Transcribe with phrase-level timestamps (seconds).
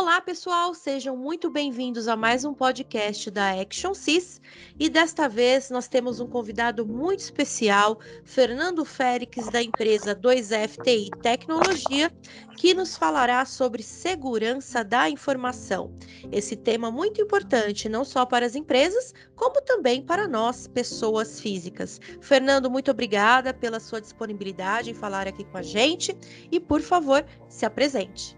[0.00, 4.40] Olá, pessoal, sejam muito bem-vindos a mais um podcast da Action Sys.
[4.78, 12.12] E desta vez nós temos um convidado muito especial, Fernando Félix, da empresa 2FTI Tecnologia,
[12.56, 15.92] que nos falará sobre segurança da informação.
[16.30, 22.00] Esse tema muito importante, não só para as empresas, como também para nós, pessoas físicas.
[22.20, 26.16] Fernando, muito obrigada pela sua disponibilidade em falar aqui com a gente
[26.52, 28.37] e, por favor, se apresente.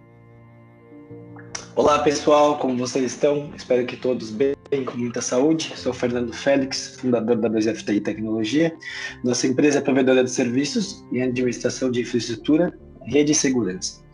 [1.80, 3.50] Olá pessoal, como vocês estão?
[3.56, 5.72] Espero que todos bem, com muita saúde.
[5.76, 8.76] Sou Fernando Félix, fundador da 2FTI Tecnologia.
[9.24, 14.04] Nossa empresa é provedora de serviços e administração de infraestrutura, rede e segurança.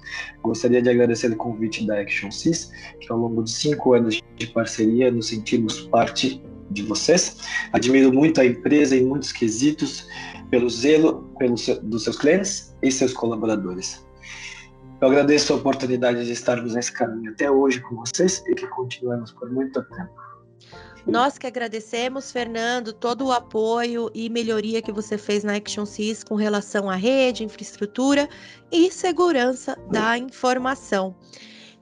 [0.45, 4.47] Gostaria de agradecer o convite da Action Sys, que ao longo de cinco anos de
[4.47, 6.41] parceria nos sentimos parte
[6.71, 7.39] de vocês.
[7.73, 10.07] Admiro muito a empresa em muitos quesitos,
[10.51, 14.07] pelo zelo pelos, dos seus clientes e seus colaboradores.
[15.01, 19.31] Eu agradeço a oportunidade de estarmos nesse caminho até hoje com vocês e que continuemos
[19.33, 20.27] por muito tempo.
[21.07, 26.25] Nós que agradecemos, Fernando, todo o apoio e melhoria que você fez na Action Sys
[26.25, 28.29] com relação à rede, infraestrutura
[28.73, 31.15] e segurança da informação.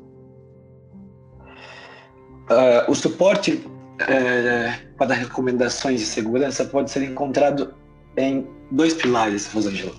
[2.47, 7.73] Uh, o suporte uh, para recomendações de segurança pode ser encontrado
[8.17, 9.93] em dois pilares, Rosângela: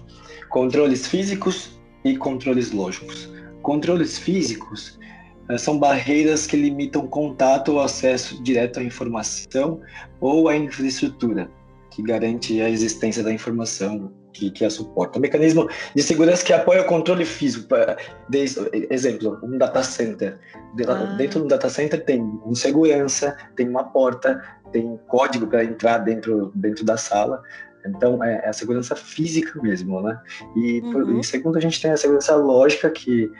[0.49, 3.28] controles físicos e controles lógicos.
[3.62, 4.97] Controles físicos
[5.59, 9.81] são barreiras que limitam contato ou acesso direto à informação
[10.21, 11.49] ou à infraestrutura,
[11.91, 15.19] que garante a existência da informação que, que a suporta.
[15.19, 17.67] Mecanismo de segurança que apoia o controle físico.
[18.91, 20.39] exemplo, um data center.
[20.87, 21.17] Ah.
[21.17, 24.43] Dentro do data center tem um segurança, tem uma porta,
[24.73, 27.43] tem código para entrar dentro, dentro da sala.
[27.88, 30.20] Então, é, é, a segurança física mesmo, né?
[30.56, 30.92] E, uhum.
[30.92, 33.30] por, e segundo, a gente tem a segurança lógica, que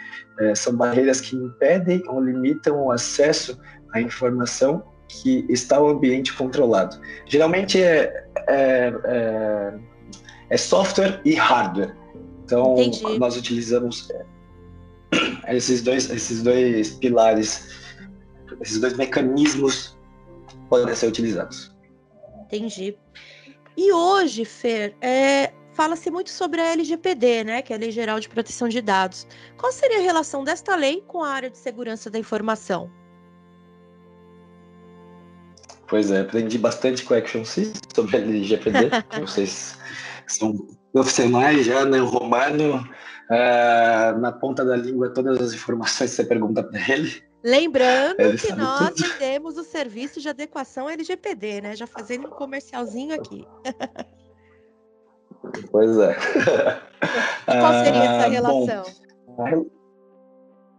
[0.41, 3.59] é, são barreiras que impedem ou limitam o acesso
[3.93, 7.01] à informação que está o ambiente controlado.
[7.27, 9.75] Geralmente é, é, é,
[10.51, 11.95] é software e hardware.
[12.45, 13.19] Então, Entendi.
[13.19, 14.09] nós utilizamos
[15.45, 17.69] é, esses dois, esses dois pilares,
[18.61, 19.97] esses dois mecanismos
[20.69, 21.75] podem ser utilizados.
[22.45, 22.97] Entendi.
[23.77, 28.19] E hoje, Fer, é, fala-se muito sobre a LGPD, né, que é a Lei Geral
[28.19, 29.27] de Proteção de Dados.
[29.59, 32.91] Qual seria a relação desta lei com a área de segurança da informação?
[35.89, 38.91] Pois é, aprendi bastante com a Action Sys sobre a LGPD.
[39.21, 39.79] Vocês
[40.27, 40.57] são
[40.93, 42.01] profissionais já, né?
[42.01, 47.23] O Romano, uh, na ponta da língua, todas as informações que você pergunta para ele.
[47.47, 49.09] Lembrando que nós tudo.
[49.09, 51.77] vendemos o serviço de adequação LGPD, né?
[51.77, 53.47] Já fazendo um comercialzinho aqui.
[55.71, 56.13] Pois é.
[57.45, 58.83] Qual seria essa ah, relação?
[59.29, 59.67] Bom,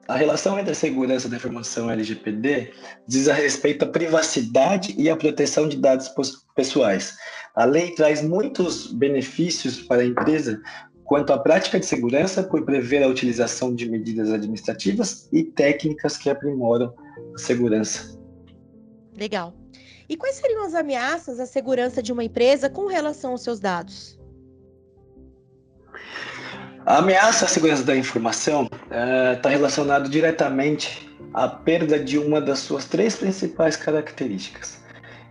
[0.09, 2.73] a relação entre a segurança da informação e LGPD
[3.07, 6.11] diz a respeito à privacidade e à proteção de dados
[6.53, 7.15] pessoais.
[7.55, 10.61] A lei traz muitos benefícios para a empresa
[11.07, 16.29] quanto à prática de segurança por prever a utilização de medidas administrativas e técnicas que
[16.29, 16.93] aprimoram
[17.33, 18.19] a segurança.
[19.15, 19.53] Legal.
[20.09, 24.19] E quais seriam as ameaças à segurança de uma empresa com relação aos seus dados?
[26.85, 28.69] A ameaça à segurança da informação
[29.33, 34.81] está uh, relacionada diretamente à perda de uma das suas três principais características.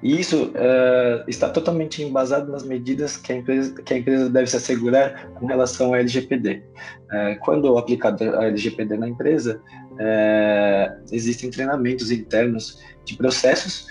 [0.03, 4.47] E isso uh, está totalmente embasado nas medidas que a, empresa, que a empresa deve
[4.47, 6.63] se assegurar com relação à LGPD.
[7.07, 9.61] Uh, quando aplicada a LGPD na empresa,
[9.93, 13.87] uh, existem treinamentos internos de processos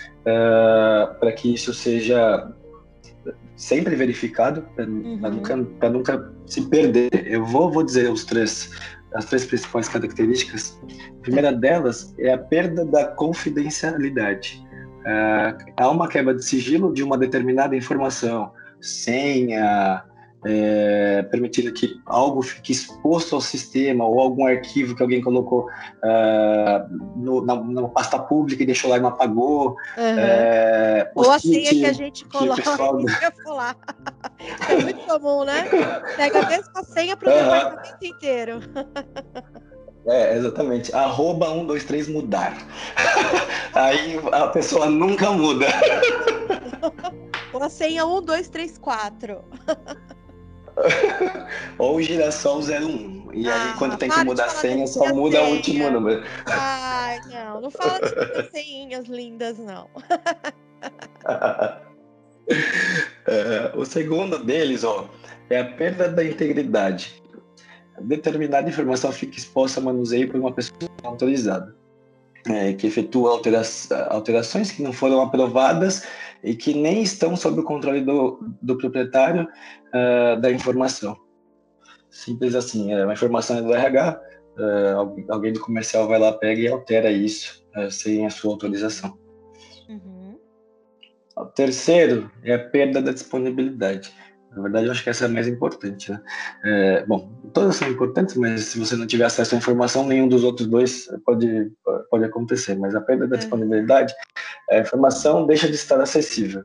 [1.20, 2.52] para que isso seja
[3.56, 5.18] sempre verificado, para uhum.
[5.18, 5.56] nunca,
[5.88, 7.10] nunca se perder.
[7.26, 8.70] Eu vou, vou dizer os três,
[9.14, 10.78] as três principais características.
[11.18, 14.65] A primeira delas é a perda da confidencialidade.
[15.06, 18.50] Uh, há uma quebra de sigilo de uma determinada informação,
[18.80, 20.04] senha,
[20.44, 27.16] é, permitindo que algo fique exposto ao sistema ou algum arquivo que alguém colocou uh,
[27.16, 29.70] no, na, pasta pública e deixou lá e não apagou.
[29.96, 30.18] Uhum.
[30.18, 33.00] É, ou a senha que a gente coloca pessoal...
[33.44, 33.76] falar.
[34.68, 35.64] é muito comum, né?
[36.16, 37.42] Pega a mesma senha para o uhum.
[37.42, 38.60] departamento inteiro.
[40.06, 40.94] É, exatamente.
[40.94, 42.56] Arroba 123 mudar.
[43.74, 45.66] Aí a pessoa nunca muda.
[47.52, 49.44] Ou a senha 1234.
[51.78, 53.26] Ou girassol 01.
[53.32, 55.50] E ah, aí, quando tem que mudar a senha, só muda senha.
[55.50, 56.24] o último número.
[56.46, 57.60] Ai, não.
[57.60, 59.90] Não fala de senhas lindas, não.
[63.26, 65.06] é, o segundo deles, ó,
[65.50, 67.22] é a perda da integridade
[68.00, 71.74] determinada informação fica exposta a manuseio por uma pessoa autorizada,
[72.48, 73.62] é, que efetua altera
[74.10, 76.06] alterações que não foram aprovadas
[76.42, 79.48] e que nem estão sob o controle do, do proprietário
[79.88, 81.16] uh, da informação.
[82.10, 84.20] Simples assim, é uma informação é do RH,
[84.58, 89.18] uh, alguém do comercial vai lá, pega e altera isso uh, sem a sua autorização.
[89.88, 90.38] Uhum.
[91.36, 94.12] O terceiro é a perda da disponibilidade.
[94.54, 96.10] Na verdade, eu acho que essa é a mais importante.
[96.10, 96.20] Né?
[96.64, 100.44] É, bom, todas são importantes, mas se você não tiver acesso à informação, nenhum dos
[100.44, 101.70] outros dois pode,
[102.10, 102.74] pode acontecer.
[102.74, 103.38] Mas a perda da é.
[103.38, 104.14] disponibilidade,
[104.70, 106.64] a informação deixa de estar acessível.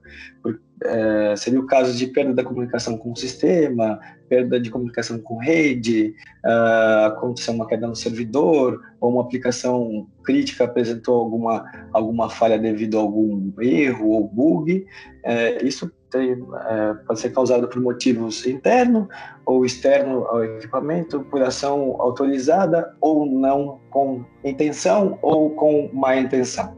[0.84, 5.38] É, seria o caso de perda da comunicação com o sistema, perda de comunicação com
[5.38, 11.64] rede, uh, aconteceu uma queda no servidor, ou uma aplicação crítica apresentou alguma,
[11.94, 14.86] alguma falha devido a algum erro ou bug.
[15.24, 19.08] É, isso tem, é, pode ser causado por motivos interno
[19.46, 26.78] ou externo ao equipamento, por ação autorizada ou não com intenção ou com má intenção.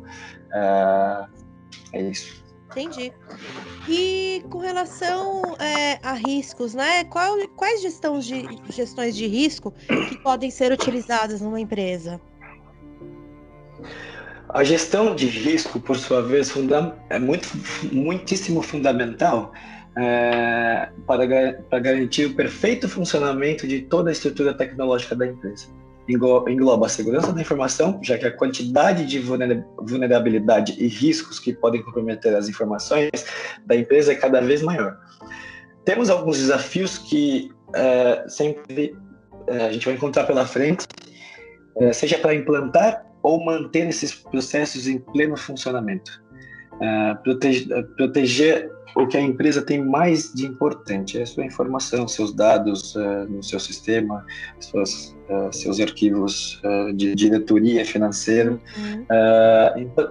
[0.53, 1.25] É,
[1.93, 2.43] é isso.
[2.71, 3.13] Entendi.
[3.87, 7.03] E com relação é, a riscos, né?
[7.05, 9.71] Qual, quais gestões de, gestões de risco
[10.09, 12.19] que podem ser utilizadas numa empresa?
[14.53, 16.53] A gestão de risco, por sua vez,
[17.09, 17.49] é muito,
[17.91, 19.51] muitíssimo fundamental
[19.97, 25.65] é, para, para garantir o perfeito funcionamento de toda a estrutura tecnológica da empresa.
[26.07, 31.81] Engloba a segurança da informação, já que a quantidade de vulnerabilidade e riscos que podem
[31.81, 33.09] comprometer as informações
[33.65, 34.99] da empresa é cada vez maior.
[35.83, 38.95] Temos alguns desafios que é, sempre
[39.47, 40.85] é, a gente vai encontrar pela frente,
[41.77, 46.21] é, seja para implantar ou manter esses processos em pleno funcionamento.
[46.73, 52.07] Uh, proteger, proteger, o que a empresa tem mais de importante, é a sua informação,
[52.07, 54.23] seus dados uh, no seu sistema,
[54.59, 56.61] suas, uh, seus arquivos
[56.95, 58.51] de diretoria financeira.
[58.51, 59.05] Uhum.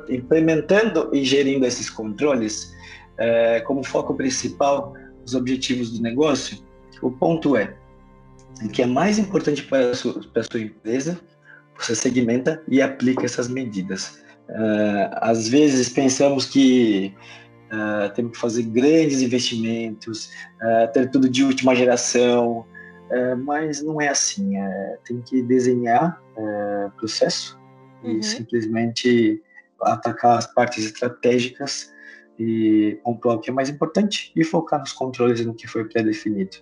[0.09, 2.73] implementando e gerindo esses controles
[3.67, 6.59] como foco principal os objetivos do negócio,
[7.01, 7.77] o ponto é
[8.65, 11.21] o que é mais importante para a sua, para a sua empresa
[11.87, 14.23] você segmenta e aplica essas medidas.
[14.49, 17.15] Uh, às vezes pensamos que
[17.73, 20.31] uh, temos que fazer grandes investimentos,
[20.63, 22.67] uh, ter tudo de última geração,
[23.45, 24.55] mas não é assim.
[25.05, 26.19] tem que desenhar
[26.97, 27.61] processo
[28.03, 28.19] uhum.
[28.19, 29.43] e simplesmente
[29.83, 31.93] atacar as partes estratégicas
[32.39, 36.57] e pontuar o que é mais importante e focar nos controles no que foi pré-definido.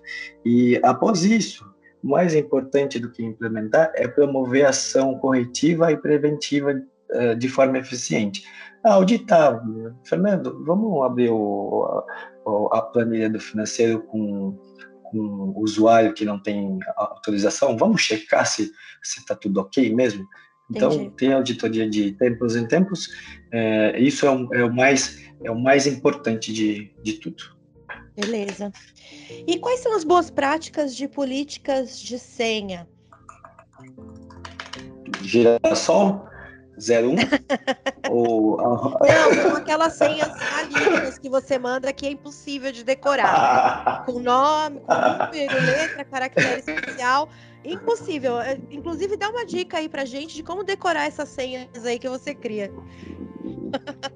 [0.45, 1.65] E após isso,
[2.03, 8.43] mais importante do que implementar é promover ação corretiva e preventiva uh, de forma eficiente.
[8.83, 9.63] Ah, auditar,
[10.05, 12.05] Fernando, vamos abrir o,
[12.73, 14.59] a, a planilha do financeiro com,
[15.05, 17.77] com o usuário que não tem autorização?
[17.77, 20.27] Vamos checar se está tudo ok mesmo?
[20.71, 21.11] Então, Entendi.
[21.17, 23.09] tem auditoria de tempos em tempos,
[23.53, 27.60] é, isso é, um, é, o mais, é o mais importante de, de tudo.
[28.21, 28.73] Beleza.
[29.47, 32.87] E quais são as boas práticas de políticas de senha?
[35.23, 36.29] Girassol
[36.77, 37.17] 01?
[38.11, 38.57] Ou...
[38.57, 44.05] Não, são aquelas senhas malignas que você manda que é impossível de decorar.
[44.07, 47.29] com nome, com número, letra, caractere especial.
[47.65, 48.41] Impossível.
[48.41, 52.09] É, inclusive, dá uma dica aí pra gente de como decorar essas senhas aí que
[52.09, 52.73] você cria.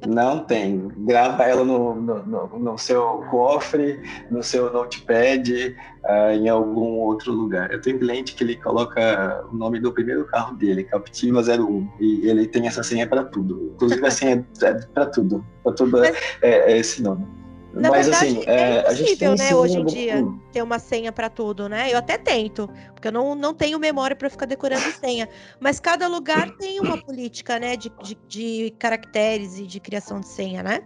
[0.06, 0.88] Não tem.
[0.99, 7.73] Grava ela no, no, no seu cofre, no seu notepad, uh, em algum outro lugar.
[7.73, 11.88] Eu tenho um cliente que ele coloca o nome do primeiro carro dele, Captiva 01,
[12.00, 13.73] e ele tem essa senha para tudo.
[13.75, 15.44] Inclusive a senha é para tudo.
[15.62, 17.26] Para tudo é, é esse nome.
[17.74, 21.28] Na Mas verdade, assim, é, é impossível, né, hoje em dia, ter uma senha para
[21.28, 21.92] tudo, né?
[21.92, 25.28] Eu até tento, porque eu não, não tenho memória para ficar decorando senha.
[25.58, 30.28] Mas cada lugar tem uma política, né, de, de, de caracteres e de criação de
[30.28, 30.82] senha, né?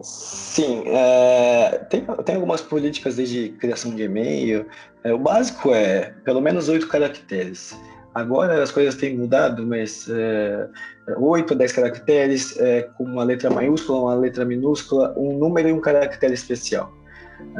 [0.00, 4.66] Sim, é, tem, tem algumas políticas desde criação de e-mail.
[5.04, 7.76] É, o básico é pelo menos oito caracteres.
[8.14, 10.68] Agora as coisas têm mudado, mas é,
[11.16, 15.80] 8 10 caracteres, é, com uma letra maiúscula, uma letra minúscula, um número e um
[15.80, 16.92] caractere especial.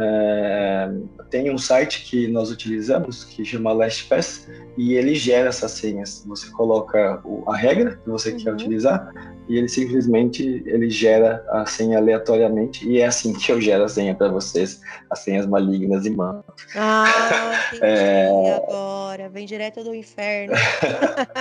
[0.00, 0.90] É,
[1.30, 6.24] tem um site que nós utilizamos que chama LastPass e ele gera essas senhas.
[6.26, 8.38] Você coloca o, a regra que você uhum.
[8.38, 9.12] quer utilizar
[9.48, 13.88] e ele simplesmente ele gera a senha aleatoriamente e é assim que eu gero a
[13.88, 16.44] senha para vocês, as senhas malignas e mando.
[16.74, 17.06] Ah,
[17.74, 18.54] entendi é...
[18.54, 20.54] agora, vem direto do inferno.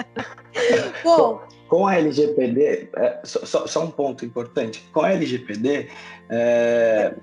[1.04, 5.88] Bom, com a LGPD, é, só, só, um ponto importante, com a LGPD
[6.30, 7.16] é,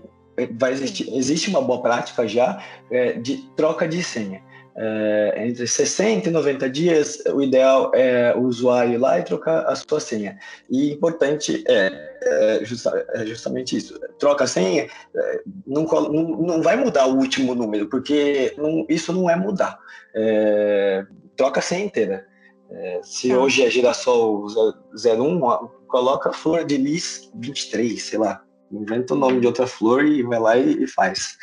[0.47, 4.43] vai existir, existe uma boa prática já é, de troca de senha.
[4.81, 9.67] É, entre 60 e 90 dias, o ideal é o usuário ir lá e trocar
[9.67, 10.39] a sua senha.
[10.71, 16.63] E importante é, é, justa, é justamente isso: troca a senha, é, não, não, não,
[16.63, 19.81] vai mudar o último número, porque não, isso não é mudar.
[20.15, 21.05] É,
[21.37, 22.25] troca a senha inteira.
[22.71, 23.39] É, se tá.
[23.39, 24.47] hoje é girassol
[24.95, 25.41] 01,
[25.89, 28.45] coloca flor de lis 23, sei lá.
[28.71, 31.37] Inventa o nome de outra flor e vai lá e, e faz.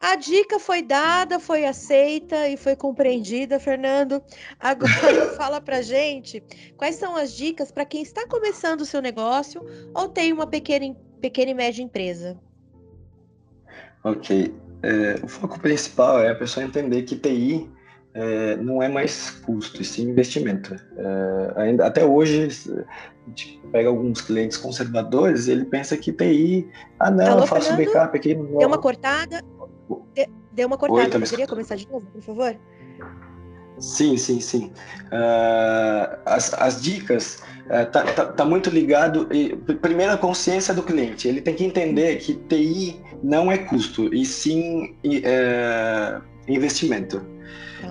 [0.00, 4.22] A dica foi dada, foi aceita e foi compreendida, Fernando.
[4.60, 6.42] Agora fala pra gente
[6.76, 9.64] quais são as dicas para quem está começando o seu negócio
[9.94, 12.38] ou tem uma pequena, pequena e média empresa.
[14.04, 14.54] Ok.
[14.82, 17.68] É, o foco principal é a pessoa entender que TI
[18.16, 20.74] é, não é mais custo, e sim investimento.
[20.96, 26.66] É, ainda, até hoje, a gente pega alguns clientes conservadores, ele pensa que TI,
[26.98, 27.92] ah não, Alô, eu faço Fernando?
[27.92, 28.34] backup aqui.
[28.34, 28.58] Não...
[28.58, 29.42] Deu uma cortada,
[30.52, 32.56] deu uma cortada, Oi, tá poderia começar de novo, por favor?
[33.78, 34.72] Sim, sim, sim.
[35.12, 39.28] Uh, as, as dicas uh, tá, tá, tá, muito ligado.
[39.30, 41.28] E, primeiro, a consciência do cliente.
[41.28, 47.35] Ele tem que entender que TI não é custo, e sim uh, investimento.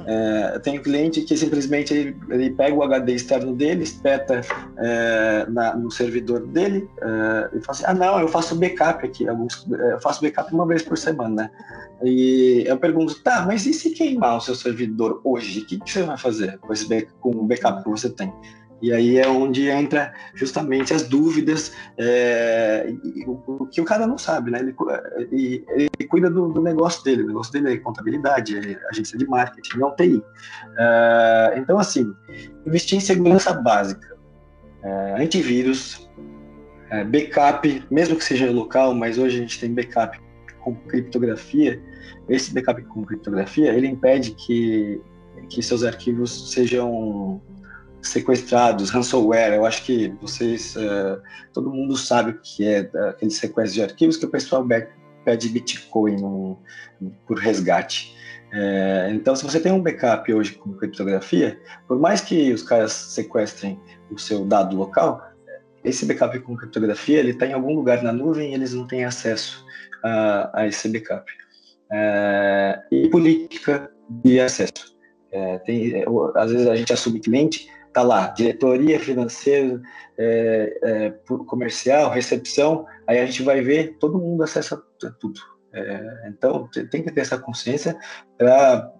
[0.07, 4.41] É, tenho cliente que simplesmente ele, ele, pega o HD externo dele, espeta
[4.77, 9.27] é, na, no servidor dele é, e fala assim: ah, não, eu faço backup aqui,
[9.27, 11.51] alguns, é, eu faço backup uma vez por semana, né?
[12.03, 15.61] E eu pergunto: tá, mas e se queimar o seu servidor hoje?
[15.61, 18.33] O que, que você vai fazer com, esse, com o backup que você tem?
[18.85, 22.93] E aí é onde entra justamente as dúvidas, é,
[23.25, 24.59] o, que o cara não sabe, né?
[24.59, 24.75] Ele,
[25.17, 29.25] ele, ele cuida do, do, negócio dele, o negócio dele é contabilidade, é agência de
[29.25, 30.23] marketing, não TI.
[30.77, 32.13] É, então, assim,
[32.63, 34.15] investir em segurança básica,
[34.83, 36.07] é, antivírus,
[36.91, 40.19] é, backup, mesmo que seja local, mas hoje a gente tem backup
[40.59, 41.81] com criptografia.
[42.29, 45.01] Esse backup com criptografia, ele impede que,
[45.49, 47.41] que seus arquivos sejam
[48.07, 49.53] sequestrados, ransomware.
[49.53, 51.21] Eu acho que vocês, uh,
[51.53, 54.65] todo mundo sabe o que é aquele sequestro de arquivos que o pessoal
[55.23, 56.57] pede Bitcoin
[57.25, 58.15] por resgate.
[58.53, 62.93] É, então, se você tem um backup hoje com criptografia, por mais que os caras
[62.93, 63.77] sequestrem
[64.09, 65.21] o seu dado local,
[65.83, 69.03] esse backup com criptografia ele está em algum lugar na nuvem e eles não têm
[69.03, 69.65] acesso
[70.03, 71.29] a, a esse backup.
[71.91, 74.94] É, e política de acesso.
[75.35, 76.03] É, tem,
[76.35, 79.81] às vezes a gente assume cliente tá lá, diretoria financeira,
[80.17, 81.09] é, é,
[81.45, 84.75] comercial, recepção, aí a gente vai ver, todo mundo acessa
[85.17, 85.39] tudo.
[85.71, 87.97] É, então, tem que ter essa consciência
[88.37, 88.93] para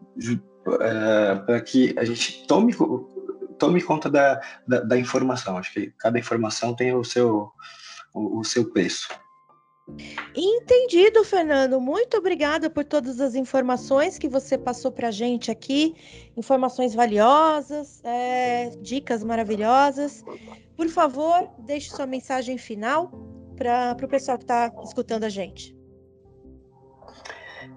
[1.50, 2.74] é, que a gente tome,
[3.60, 5.58] tome conta da, da, da, informação.
[5.58, 7.52] Acho que cada informação tem o seu,
[8.14, 9.10] o, o seu preço.
[10.36, 11.80] Entendido, Fernando.
[11.80, 15.96] Muito obrigada por todas as informações que você passou para a gente aqui.
[16.36, 20.24] Informações valiosas, é, dicas maravilhosas.
[20.76, 23.12] Por favor, deixe sua mensagem final
[23.56, 25.76] para o pessoal que está escutando a gente.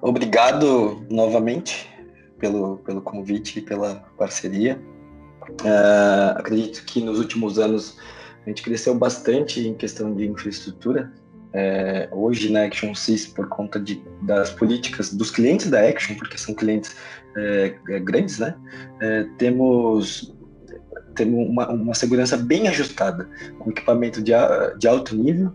[0.01, 1.89] Obrigado novamente
[2.39, 4.81] pelo, pelo convite e pela parceria.
[5.63, 7.97] Uh, acredito que nos últimos anos
[8.45, 11.13] a gente cresceu bastante em questão de infraestrutura.
[11.53, 16.37] É, hoje na Action Sys, por conta de, das políticas dos clientes da Action, porque
[16.37, 16.95] são clientes
[17.37, 18.55] é, é grandes, né?
[19.01, 20.35] É, temos
[21.15, 23.29] temos uma, uma, segurança bem ajustada,
[23.59, 24.33] com equipamento de,
[24.79, 25.53] de alto nível,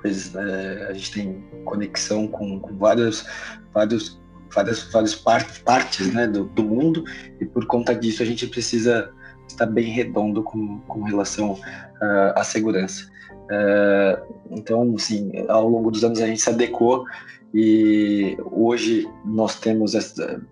[0.00, 3.26] pois é, a gente tem conexão com, com vários,
[3.74, 4.20] vários,
[4.54, 7.04] várias, várias partes, partes né, do, do mundo,
[7.40, 9.12] e por conta disso a gente precisa
[9.52, 13.10] estar bem redondo com, com relação uh, à segurança.
[13.44, 17.04] Uh, então, sim, ao longo dos anos a gente se adequou
[17.54, 20.42] e hoje nós temos essa,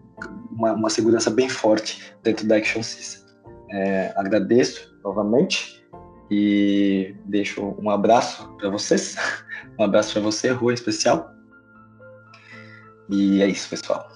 [0.50, 3.21] uma, uma segurança bem forte dentro da Action System.
[3.71, 5.83] É, agradeço novamente
[6.30, 9.16] e deixo um abraço para vocês,
[9.78, 11.33] um abraço para você, Rua, em especial.
[13.09, 14.09] E é isso, pessoal.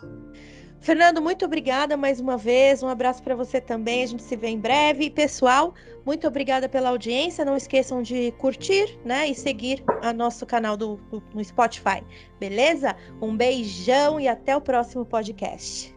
[0.85, 2.83] Fernando, muito obrigada mais uma vez.
[2.83, 4.03] Um abraço para você também.
[4.03, 5.07] A gente se vê em breve.
[5.07, 5.73] E, pessoal,
[6.05, 7.43] muito obrigada pela audiência.
[7.43, 12.05] Não esqueçam de curtir, né, e seguir a nosso canal do, do no Spotify.
[12.39, 12.95] Beleza?
[13.19, 15.94] Um beijão e até o próximo podcast.